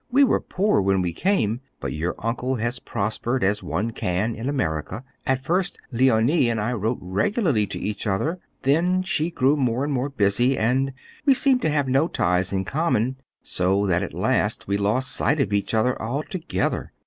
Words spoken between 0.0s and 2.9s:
We were poor when we came, but your uncle has